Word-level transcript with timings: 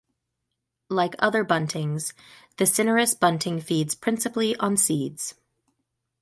Like 0.89 1.13
other 1.19 1.43
buntings, 1.43 2.15
the 2.57 2.63
cinereous 2.65 3.13
bunting 3.13 3.61
feeds 3.61 3.93
principally 3.93 4.55
on 4.55 4.75
seeds. 4.75 5.35